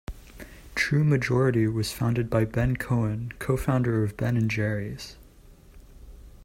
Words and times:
TrueMajority 0.73 1.71
was 1.71 1.91
founded 1.91 2.27
by 2.27 2.43
Ben 2.43 2.75
Cohen, 2.75 3.33
co-founder 3.37 4.03
of 4.03 4.17
Ben 4.17 4.35
and 4.35 4.49
Jerry's. 4.49 5.15